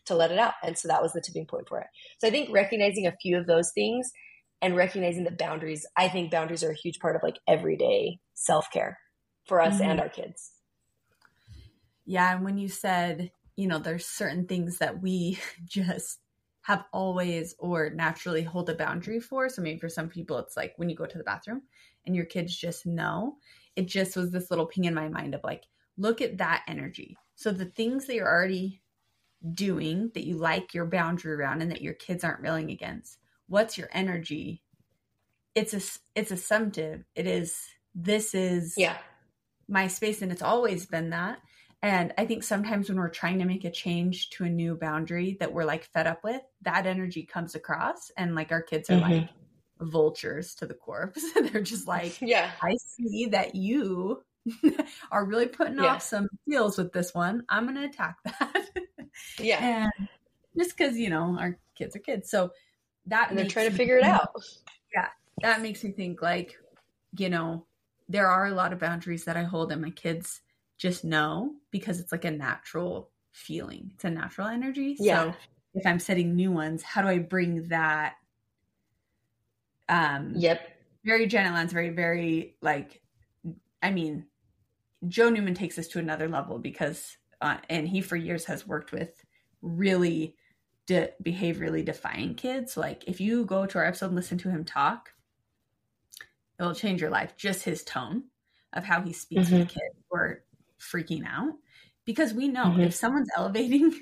[0.10, 0.54] to let it out.
[0.64, 1.88] And so that was the tipping point for it.
[2.20, 4.12] So I think recognizing a few of those things
[4.62, 8.70] and recognizing the boundaries, I think boundaries are a huge part of like everyday self
[8.72, 9.00] care
[9.46, 9.90] for us mm-hmm.
[9.90, 10.52] and our kids.
[12.06, 12.36] Yeah.
[12.36, 16.20] And when you said, you know, there's certain things that we just
[16.64, 19.50] have always or naturally hold a boundary for.
[19.50, 21.62] So maybe for some people, it's like when you go to the bathroom
[22.06, 23.38] and your kids just know.
[23.76, 25.64] It just was this little ping in my mind of like,
[25.98, 27.18] look at that energy.
[27.36, 28.82] So the things that you're already
[29.54, 33.78] doing that you like your boundary around and that your kids aren't railing against what's
[33.78, 34.62] your energy
[35.56, 35.82] it's a
[36.16, 37.58] it's assumptive it is
[37.96, 38.98] this is yeah
[39.68, 41.40] my space and it's always been that
[41.82, 45.38] and i think sometimes when we're trying to make a change to a new boundary
[45.40, 49.00] that we're like fed up with that energy comes across and like our kids are
[49.00, 49.12] mm-hmm.
[49.12, 49.30] like
[49.82, 51.24] vultures to the corpse.
[51.52, 54.24] They're just like, yeah, I see that you
[55.12, 55.88] are really putting Yeah.
[55.88, 57.44] off some deals with this one.
[57.50, 58.59] I'm going to attack that.
[59.40, 59.90] Yeah.
[59.98, 60.10] and
[60.58, 62.30] just because, you know, our kids are kids.
[62.30, 62.52] So
[63.06, 64.30] that And they're trying to figure it out.
[64.94, 65.08] Yeah.
[65.42, 66.56] That makes me think like,
[67.18, 67.66] you know,
[68.08, 70.42] there are a lot of boundaries that I hold and my kids
[70.78, 73.92] just know because it's like a natural feeling.
[73.94, 74.96] It's a natural energy.
[75.00, 75.32] Yeah.
[75.32, 75.38] So
[75.76, 78.16] if I'm setting new ones, how do I bring that
[79.88, 80.62] um Yep.
[81.06, 83.02] very Janet Lance, very, very like,
[83.82, 84.26] I mean,
[85.08, 88.92] Joe Newman takes us to another level because, uh, and he for years has worked
[88.92, 89.24] with
[89.62, 90.36] really
[90.88, 92.76] de- behaviorally defying kids.
[92.78, 95.14] Like, if you go to our episode and listen to him talk,
[96.60, 97.36] it will change your life.
[97.38, 98.24] Just his tone
[98.74, 100.44] of how he speaks with kids who are
[100.80, 101.54] freaking out.
[102.06, 102.88] Because we know Mhm.
[102.88, 103.94] if someone's elevating,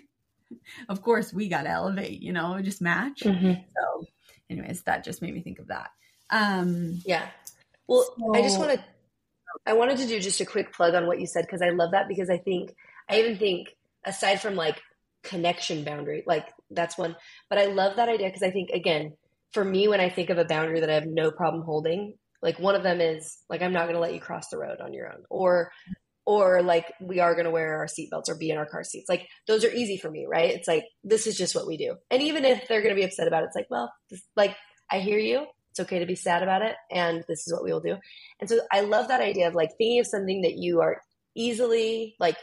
[0.90, 3.20] of course, we got to elevate, you know, just match.
[3.22, 3.64] Mhm.
[3.76, 4.06] So,
[4.50, 5.92] anyways, that just made me think of that.
[6.30, 7.30] Um, Yeah.
[7.88, 8.86] Well, I just So- want to,
[9.66, 11.92] I wanted to do just a quick plug on what you said because I love
[11.92, 12.76] that because I think,
[13.10, 13.70] I even think,
[14.06, 14.82] aside from like
[15.24, 17.16] connection boundary, like that's one,
[17.50, 19.14] but I love that idea because I think, again,
[19.52, 22.60] for me, when I think of a boundary that I have no problem holding, like
[22.60, 24.94] one of them is like, I'm not going to let you cross the road on
[24.94, 25.24] your own.
[25.30, 25.72] Or,
[26.26, 29.10] or like we are going to wear our seatbelts or be in our car seats.
[29.10, 30.52] Like those are easy for me, right?
[30.52, 31.96] It's like, this is just what we do.
[32.12, 34.56] And even if they're going to be upset about it, it's like, well, this, like
[34.92, 35.46] I hear you.
[35.72, 36.76] It's okay to be sad about it.
[36.92, 37.96] And this is what we will do.
[38.40, 41.02] And so I love that idea of like thinking of something that you are
[41.36, 42.36] easily like,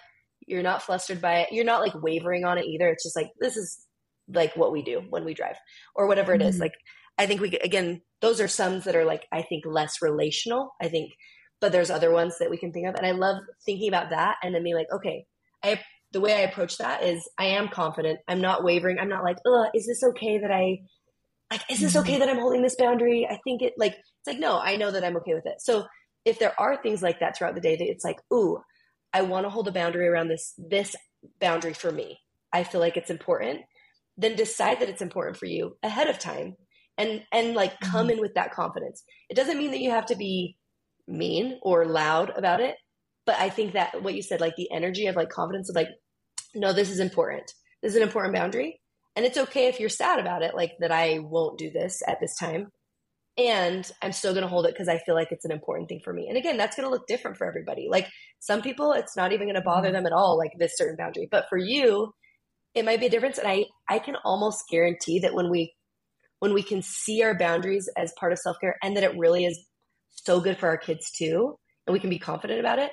[0.47, 1.53] you're not flustered by it.
[1.53, 2.89] You're not like wavering on it either.
[2.89, 3.87] It's just like, this is
[4.29, 5.57] like what we do when we drive
[5.95, 6.57] or whatever it is.
[6.57, 6.61] Mhm.
[6.61, 6.75] Like,
[7.19, 10.75] I think we, again, those are some that are like, I think less relational.
[10.83, 11.13] I think,
[11.61, 12.95] but there's other ones that we can think of.
[12.95, 15.27] And I love thinking about that and then being like, okay,
[15.63, 15.81] I,
[16.13, 18.21] the way I approach that is I am confident.
[18.29, 18.99] I'm not wavering.
[18.99, 20.81] I'm not like, oh, is this okay that I,
[21.51, 23.27] like, is this okay that I'm holding this boundary?
[23.31, 25.61] I think it like, it's like, no, I know that I'm okay with it.
[25.61, 25.85] So
[26.25, 28.61] if there are things like that throughout the day that it's like, ooh,
[29.15, 30.95] I want to hold a boundary around this, this
[31.41, 32.19] boundary for me.
[32.53, 33.61] I feel like it's important.
[34.19, 36.57] Then decide that it's important for you ahead of time
[36.99, 37.91] and, and like mm-hmm.
[37.91, 39.03] come in with that confidence.
[39.31, 40.57] It doesn't mean that you have to be
[41.07, 42.77] mean or loud about it.
[43.25, 45.89] But I think that what you said, like the energy of like confidence of like,
[46.55, 47.51] no, this is important.
[47.83, 48.81] This is an important boundary.
[49.17, 52.21] And it's okay if you're sad about it, like that I won't do this at
[52.21, 52.69] this time.
[53.37, 56.01] And I'm still going to hold it because I feel like it's an important thing
[56.05, 56.29] for me.
[56.29, 57.89] And again, that's going to look different for everybody.
[57.91, 59.95] Like some people, it's not even going to bother mm-hmm.
[59.95, 61.29] them at all, like this certain boundary.
[61.31, 62.13] But for you,
[62.75, 63.39] it might be a difference.
[63.39, 65.75] And I, I can almost guarantee that when we,
[66.39, 69.45] when we can see our boundaries as part of self care and that it really
[69.45, 69.59] is
[70.11, 72.93] so good for our kids too, and we can be confident about it,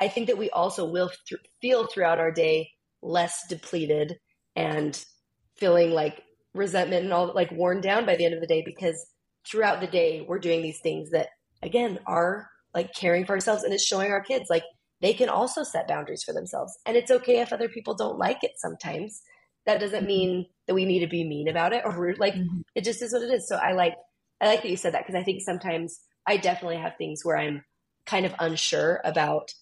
[0.00, 2.70] I think that we also will th- feel throughout our day
[3.02, 4.14] less depleted
[4.56, 5.02] and
[5.56, 6.22] feeling like
[6.54, 9.06] resentment and all like worn down by the end of the day because
[9.48, 11.28] throughout the day we're doing these things that
[11.62, 14.64] again are like caring for ourselves and it's showing our kids like
[15.04, 16.78] they can also set boundaries for themselves.
[16.86, 19.20] And it's okay if other people don't like it sometimes.
[19.66, 22.18] That doesn't mean that we need to be mean about it or rude.
[22.18, 22.62] Like Mhm.
[22.74, 23.46] it just is what it is.
[23.46, 23.96] So i like
[24.40, 27.36] i like that you said that because i think sometimes i definitely have things where
[27.36, 27.64] i'm
[28.06, 29.52] kind of unsure about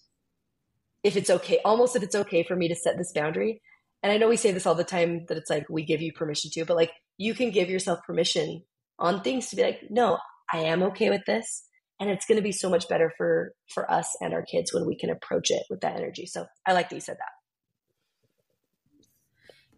[1.02, 3.60] if it's okay almost if it's okay for me to set this boundary.
[4.02, 6.12] And i know we say this all the time that it's like we give you
[6.12, 8.62] permission to but like you can give yourself permission
[8.98, 10.18] on things to be like no
[10.52, 11.64] i am okay with this.
[12.00, 14.86] And it's going to be so much better for for us and our kids when
[14.86, 16.26] we can approach it with that energy.
[16.26, 17.32] So i like that you said that.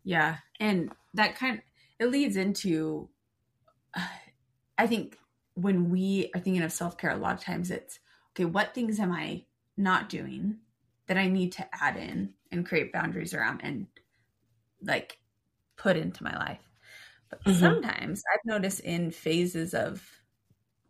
[0.05, 1.65] Yeah, and that kind of,
[1.99, 3.11] it leads into
[4.79, 5.19] I think
[5.55, 7.99] when we are thinking of self-care a lot of times it's
[8.33, 9.45] okay, what things am I
[9.77, 10.59] not doing
[11.07, 13.87] that I need to add in and create boundaries around and
[14.83, 15.19] like
[15.77, 16.63] put into my life.
[17.35, 17.85] But Mhm.
[17.85, 20.23] sometimes I've noticed in phases of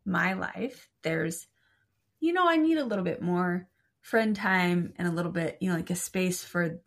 [0.06, 1.48] my life there's
[2.20, 3.68] you know, I need a little bit more
[4.00, 6.80] friend time and a little bit, you know, like a space for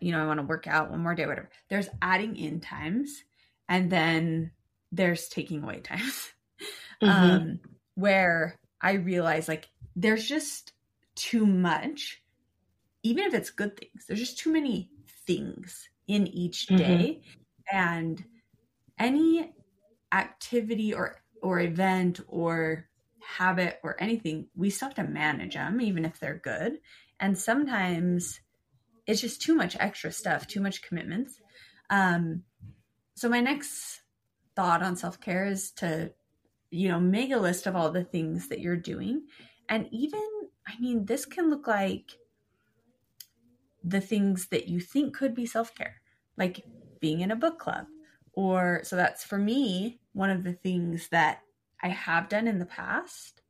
[0.00, 1.50] you know, I want to work out one more day, whatever.
[1.68, 3.24] There's adding in times
[3.68, 4.52] and then
[4.92, 6.32] there's taking away times.
[7.06, 7.60] Um,
[7.94, 10.74] where I realize like there's just
[11.14, 12.22] too much,
[13.02, 14.90] even if it's good things, there's just too many
[15.26, 16.76] things in each Mhm.
[16.76, 17.22] day.
[17.72, 18.24] And
[18.98, 19.52] any
[20.12, 22.88] activity or or event or
[23.20, 26.78] habit or anything, we still have to manage them, even if they're good.
[27.20, 28.40] And sometimes
[29.06, 31.40] it's just too much extra stuff, too much commitments.
[31.90, 32.42] Um,
[33.14, 34.02] so my next
[34.56, 36.12] thought on self care is to,
[36.70, 39.26] you know, make a list of all the things that you're doing,
[39.68, 40.22] and even,
[40.66, 42.12] I mean, this can look like
[43.84, 46.00] the things that you think could be self care,
[46.36, 46.64] like
[47.00, 47.86] being in a book club,
[48.38, 51.40] or so that's for me one of the things that
[51.82, 53.42] I have done in the past,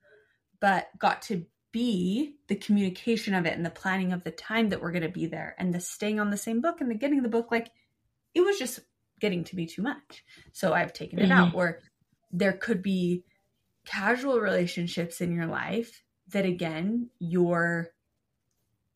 [0.60, 4.80] but got to be the communication of it and the planning of the time that
[4.80, 7.22] we're going to be there and the staying on the same book and the getting
[7.22, 7.70] the book like
[8.32, 8.80] it was just
[9.20, 10.24] getting to be too much.
[10.54, 11.32] So I've taken it mm-hmm.
[11.32, 11.80] out or
[12.32, 13.24] there could be
[13.84, 17.88] casual relationships in your life that again you're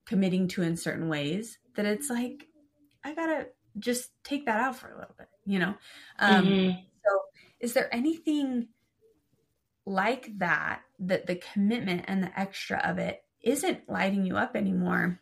[0.06, 2.46] committing to in certain ways that it's like
[3.04, 3.48] I got to
[3.78, 5.74] just take that out for a little bit, you know.
[6.18, 6.78] Um mm-hmm.
[7.04, 7.20] so
[7.60, 8.68] is there anything
[9.86, 15.20] like that that the commitment and the extra of it isn't lighting you up anymore?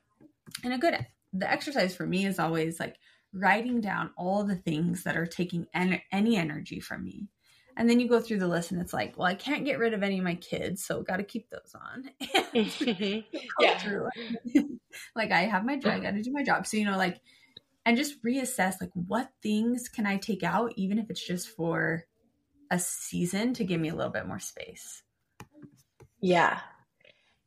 [0.64, 2.96] And a good the exercise for me is always like
[3.32, 7.28] writing down all the things that are taking en- any energy from me.
[7.76, 9.94] And then you go through the list and it's like well i can't get rid
[9.94, 12.10] of any of my kids so got to keep those on.
[13.60, 14.02] Yeah.
[15.14, 16.66] Like i have my job i got to do my job.
[16.66, 17.20] So you know like
[17.90, 22.04] and just reassess like what things can i take out even if it's just for
[22.70, 25.02] a season to give me a little bit more space.
[26.20, 26.60] Yeah.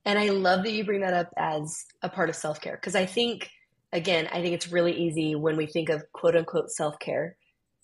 [0.05, 2.95] And I love that you bring that up as a part of self care because
[2.95, 3.49] I think,
[3.93, 7.37] again, I think it's really easy when we think of quote unquote self care.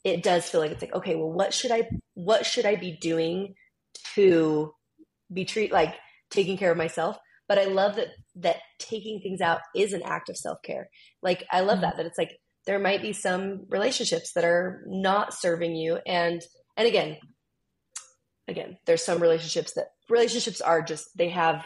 [0.04, 2.98] It does feel like it's like, okay, well, what should I, what should I be
[3.00, 3.56] doing
[4.16, 4.74] to
[5.32, 5.96] be treat like
[6.30, 7.18] taking care of myself?
[7.48, 10.90] But I love that that taking things out is an act of self care.
[11.22, 11.84] Like I love mm-hmm.
[11.84, 12.38] that that it's like
[12.70, 16.40] there might be some relationships that are not serving you and
[16.78, 17.18] and again,
[18.48, 21.66] again, there's some relationships that relationships are just they have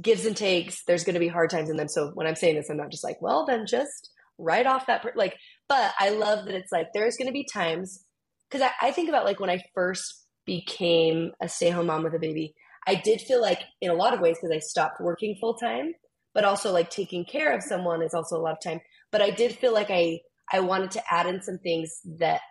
[0.00, 0.84] gives and takes.
[0.84, 1.88] There's going to be hard times in them.
[1.88, 5.02] So when I'm saying this, I'm not just like, well, then just write off that
[5.02, 5.12] per-.
[5.16, 5.36] like.
[5.68, 8.02] But I love that it's like there's going to be times
[8.50, 12.14] because I, I think about like when I first became a stay home mom with
[12.14, 12.54] a baby.
[12.86, 15.92] I did feel like in a lot of ways because I stopped working full time,
[16.32, 18.80] but also like taking care of someone is also a lot of time.
[19.16, 20.20] But I did feel like I
[20.52, 22.42] I wanted to add in some things that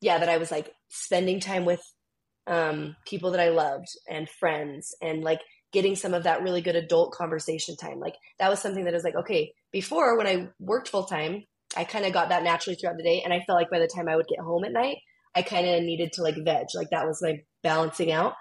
[0.00, 1.80] yeah, that I was like spending time with
[2.48, 5.38] um, people that I loved and friends and like
[5.72, 8.00] getting some of that really good adult conversation time.
[8.00, 11.44] Like that was something that I was like, okay, before when I worked full time,
[11.76, 13.22] I kind of got that naturally throughout the day.
[13.22, 14.96] And I felt like by the time I would get home at night,
[15.36, 16.66] I kind of needed to like veg.
[16.74, 18.32] Like that was like balancing out.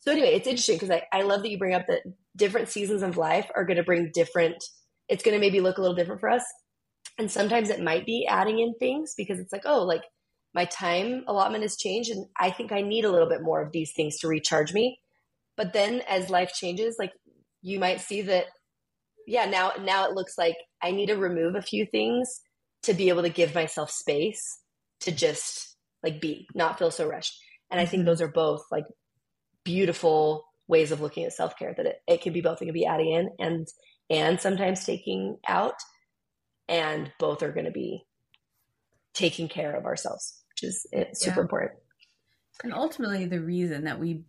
[0.00, 2.02] So anyway, it's interesting because I, I love that you bring up that
[2.36, 4.62] different seasons of life are going to bring different,
[5.08, 6.44] it's going to maybe look a little different for us.
[7.18, 10.02] And sometimes it might be adding in things because it's like, oh, like
[10.54, 13.72] my time allotment has changed and I think I need a little bit more of
[13.72, 15.00] these things to recharge me.
[15.56, 17.12] But then as life changes, like
[17.62, 18.46] you might see that
[19.26, 22.40] yeah, now now it looks like I need to remove a few things
[22.82, 24.40] to be able to give myself space
[25.00, 27.34] to just like be, not feel so rushed.
[27.70, 28.08] And I think mm-hmm.
[28.08, 28.84] those are both like
[29.64, 32.86] beautiful ways of looking at self-care that it, it can be both it can be
[32.86, 33.66] adding in and
[34.10, 35.74] and sometimes taking out
[36.68, 38.04] and both are going to be
[39.12, 41.42] taking care of ourselves which is eh, super yeah.
[41.42, 41.80] important.
[42.62, 44.24] And ultimately, the reason that we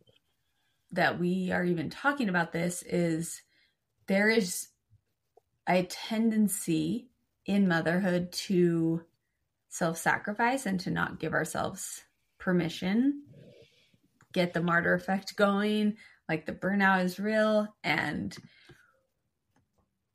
[0.91, 3.41] that we are even talking about this is
[4.07, 4.67] there is
[5.67, 7.09] a tendency
[7.45, 9.01] in motherhood to
[9.69, 12.03] self-sacrifice and to not give ourselves
[12.39, 13.23] permission
[14.31, 15.97] get the martyr effect going
[16.29, 18.37] like the burnout is real and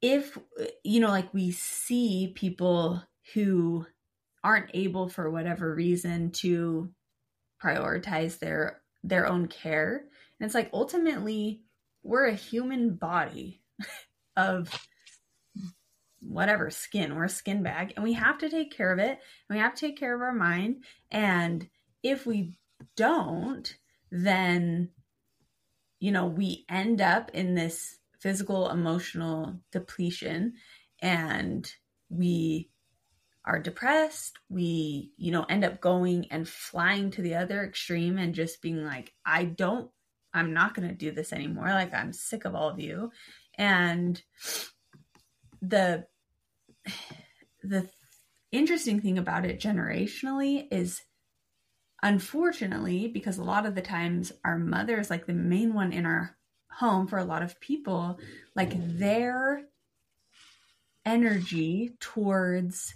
[0.02, 3.02] if uh, you know like we see people
[3.34, 3.86] who
[4.42, 6.90] aren't able for whatever reason to
[7.62, 10.04] prioritize their their own care
[10.38, 11.60] and it's like ultimately
[12.02, 13.60] we're a human body
[14.36, 14.70] of
[16.22, 17.14] whatever skin.
[17.14, 19.74] We're a skin bag and we have to take care of it and we have
[19.74, 21.68] to take care of our mind and
[22.02, 22.54] if we
[22.96, 23.76] don't
[24.10, 24.88] then
[25.98, 30.54] you know we end up in this physical emotional depletion
[31.00, 31.72] and
[32.08, 32.70] we
[33.44, 34.38] are depressed.
[34.48, 38.84] We you know end up going and flying to the other extreme and just being
[38.84, 39.90] like i don't
[40.34, 41.68] i'm not going to do this anymore.
[41.68, 43.10] Like i'm sick of all of you.
[43.56, 44.22] And
[45.62, 46.06] the
[47.62, 47.88] the
[48.52, 51.02] interesting thing about it generationally is
[52.02, 56.06] unfortunately because a lot of the times our mother is like the main one in
[56.06, 56.36] our
[56.70, 58.18] home for a lot of people
[58.54, 59.62] like their
[61.04, 62.94] energy towards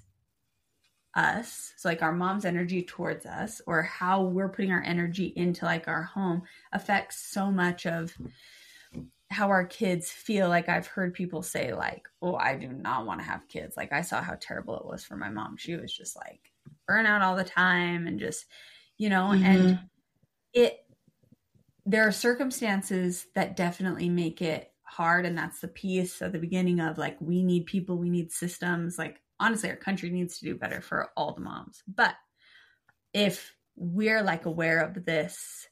[1.14, 5.64] us so like our mom's energy towards us or how we're putting our energy into
[5.64, 8.12] like our home affects so much of
[9.31, 10.49] how our kids feel.
[10.49, 13.77] Like i've heard people say like oh i do not want to have kids.
[13.77, 15.57] Like i saw how terrible it was for my mom.
[15.57, 16.53] She was just like
[16.89, 18.47] burnout all the time and just
[18.97, 19.45] you know mm-hmm.
[19.45, 19.79] and
[20.53, 20.84] it
[21.87, 26.80] there are circumstances that definitely make it hard and that's the piece at the beginning
[26.80, 30.55] of like we need people we need systems like honestly our country needs to do
[30.55, 32.14] better for all the moms but
[33.12, 35.66] if we're like aware of this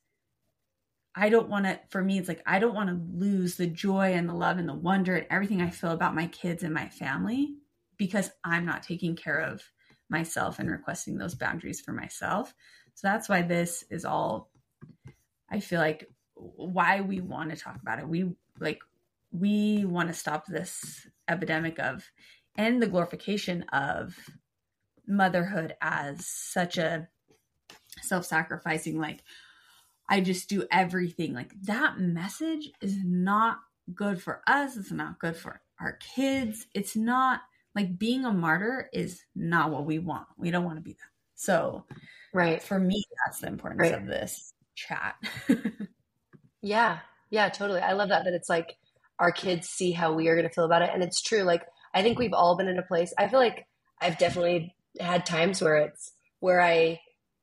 [1.15, 4.15] I don't want to, for me, it's like, I don't want to lose the joy
[4.15, 6.89] and the love and the wonder and everything I feel about my kids and my
[6.89, 7.55] family
[7.99, 9.63] because I'm not taking care of
[10.09, 12.55] myself and requesting those boundaries for myself.
[12.95, 14.51] So that's why this is all,
[15.53, 18.09] I feel like, why we want to talk about it.
[18.09, 18.81] We like,
[19.31, 22.11] we want to stop this epidemic of
[22.57, 24.17] and the glorification of
[25.07, 27.09] motherhood as such a
[28.03, 29.23] self-sacrificing like
[30.09, 33.59] i just do everything like that message is not
[33.95, 37.41] good for us it's not good for our kids it's not
[37.75, 41.11] like being a martyr is not what we want we don't want to be that
[41.35, 41.85] so
[42.33, 43.95] right for me that's the importance right.
[43.95, 44.55] of this
[44.89, 45.15] chat.
[46.65, 47.01] Yeah.
[47.31, 47.81] Yeah totally.
[47.81, 48.77] I love that that it's like
[49.19, 51.63] our kids see how we are going to feel about it and it's true like
[51.95, 53.67] i think we've all been in a place i feel like
[54.01, 57.01] i've definitely had times where it's where I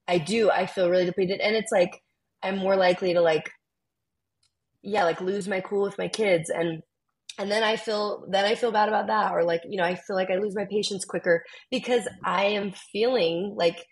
[0.07, 2.01] I do I feel really depleted and it's like
[2.43, 3.49] I'm more likely to like
[4.81, 6.81] yeah like lose my cool with my kids and
[7.37, 9.95] and then I feel then I feel bad about that or like you know I
[9.95, 13.85] feel like I lose my patience quicker because I am feeling like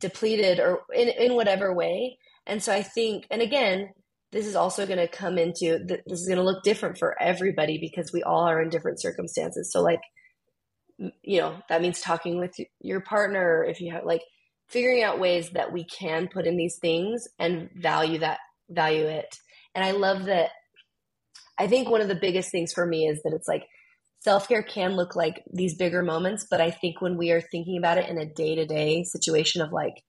[0.00, 3.90] depleted or in in whatever way and so I think and again
[4.32, 7.78] this is also going to come into this is going to look different for everybody
[7.78, 9.70] because we all are in different circumstances.
[9.72, 10.00] So like
[11.22, 14.22] you know that means talking with your partner if you have like
[14.68, 18.38] figuring out ways that we can put in these things and value that
[18.70, 19.28] value it.
[19.74, 20.50] And i love that
[21.58, 23.64] i think one of the biggest things for me is that it's like
[24.20, 27.98] self-care can look like these bigger moments but i think when we are thinking about
[27.98, 30.02] it in a day-to-day situation of like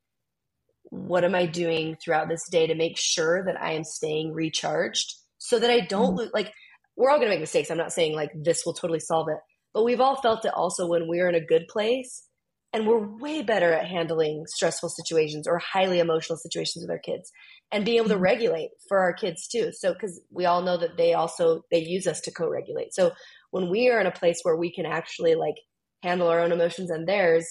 [0.89, 5.13] what am i doing throughout this day to make sure that i am staying recharged
[5.38, 6.29] so that i don't mm-hmm.
[6.33, 6.51] like
[6.95, 9.39] we're all going to make mistakes i'm not saying like this will totally solve it
[9.73, 12.27] but we've all felt it also when we're in a good place
[12.73, 17.31] and we're way better at handling stressful situations or highly emotional situations with our kids
[17.71, 18.23] and being able to mm-hmm.
[18.23, 19.71] regulate for our kids too.
[19.71, 22.93] So, because we all know that they also they use us to co-regulate.
[22.93, 23.11] So
[23.51, 25.55] when we are in a place where we can actually like
[26.03, 27.47] handle our own emotions and theirs,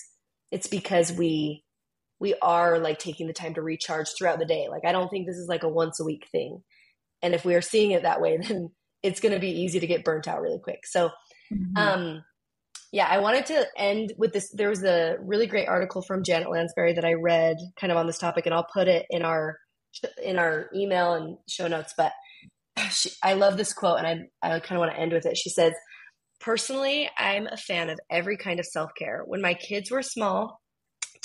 [0.51, 1.65] it's because we
[2.19, 4.69] we are like taking the time to recharge throughout the day.
[4.71, 6.63] Like I don't think this is like a once a week thing.
[7.23, 8.71] And if we are seeing it that way, then
[9.03, 10.87] it's going to be easy to get burnt out really quick.
[10.87, 11.11] So
[11.53, 11.77] Mm-hmm.
[11.77, 12.25] Um,
[12.93, 14.51] yeah, I wanted to end with this.
[14.53, 18.07] There was a really great article from Janet Lansbury that I read kind of on
[18.07, 19.59] this topic, and I'll put it in our
[20.23, 21.95] in our email and show notes.
[21.97, 22.13] But
[22.91, 24.07] she, I love this quote, and
[24.43, 25.37] I I kind of want to end with it.
[25.37, 25.73] She says,
[26.41, 29.23] "Personally, I'm a fan of every kind of self care.
[29.27, 30.61] When my kids were small,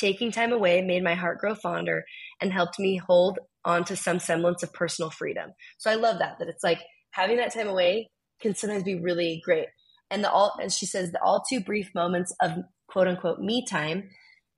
[0.01, 2.03] taking time away made my heart grow fonder
[2.41, 5.51] and helped me hold on to some semblance of personal freedom.
[5.77, 6.79] So I love that that it's like
[7.11, 8.09] having that time away
[8.41, 9.67] can sometimes be really great."
[10.11, 12.51] and the all and she says the all too brief moments of
[12.87, 14.09] quote unquote me time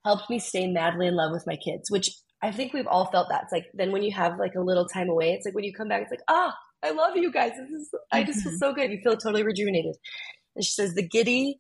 [0.04, 2.10] helped me stay madly in love with my kids which
[2.42, 4.86] i think we've all felt that it's like then when you have like a little
[4.86, 7.32] time away it's like when you come back it's like ah oh, i love you
[7.32, 8.58] guys this is i just feel mm-hmm.
[8.58, 9.96] so good you feel totally rejuvenated
[10.56, 11.60] and she says the giddy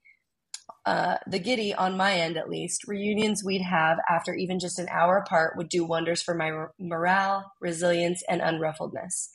[0.85, 4.87] uh, the giddy on my end at least reunions we'd have after even just an
[4.89, 9.29] hour apart would do wonders for my morale resilience and unruffledness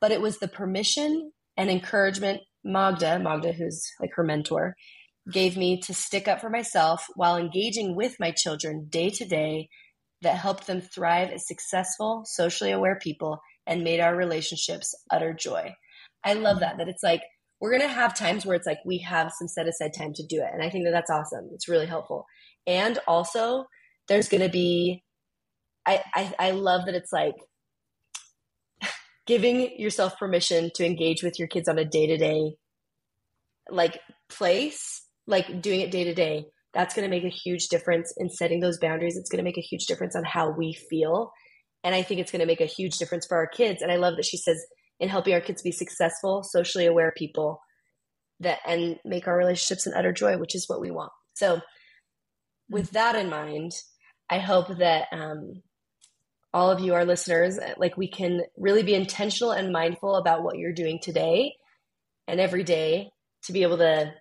[0.00, 4.74] but it was the permission and encouragement Magda, Magda, who's like her mentor,
[5.30, 9.68] gave me to stick up for myself while engaging with my children day to day
[10.22, 15.74] that helped them thrive as successful, socially aware people and made our relationships utter joy.
[16.24, 17.22] I love that, that it's like,
[17.60, 20.26] we're going to have times where it's like we have some set aside time to
[20.26, 20.50] do it.
[20.52, 21.48] And I think that that's awesome.
[21.54, 22.26] It's really helpful.
[22.66, 23.64] And also,
[24.08, 25.02] there's going to be,
[25.86, 27.34] I, I, I love that it's like
[29.26, 32.56] giving yourself permission to engage with your kids on a day to day
[33.70, 33.98] like
[34.28, 36.44] place, like doing it day to day,
[36.74, 39.16] that's going to make a huge difference in setting those boundaries.
[39.16, 41.32] It's going to make a huge difference on how we feel.
[41.82, 43.82] And I think it's going to make a huge difference for our kids.
[43.82, 44.64] And I love that she says
[45.00, 47.60] in helping our kids be successful, socially aware people
[48.40, 51.12] that and make our relationships an utter joy, which is what we want.
[51.34, 51.60] So
[52.68, 53.72] with that in mind,
[54.28, 55.62] I hope that um,
[56.52, 60.58] all of you, our listeners, like we can really be intentional and mindful about what
[60.58, 61.54] you're doing today
[62.26, 63.10] and every day
[63.44, 64.12] to be able to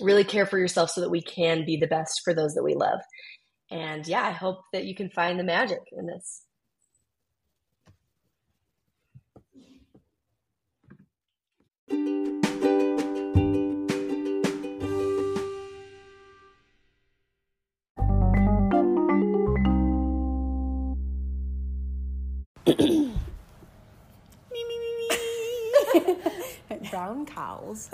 [0.00, 2.74] really care for yourself so that we can be the best for those that we
[2.74, 3.00] love.
[3.70, 6.42] And yeah, I hope that you can find the magic in this.
[26.90, 27.88] brown cows.